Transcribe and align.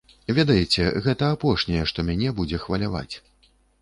Ведаеце, 0.37 0.85
гэта 1.07 1.29
апошняе, 1.37 1.83
што 1.91 2.07
мяне 2.09 2.33
будзе 2.41 2.63
хваляваць. 2.65 3.11